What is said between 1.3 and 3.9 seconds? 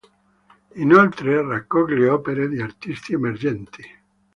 raccoglie opere di artisti emergenti.